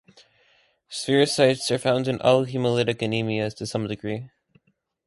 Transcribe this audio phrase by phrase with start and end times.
[0.89, 4.31] Spherocytes are found in all hemolytic anemias to some degree.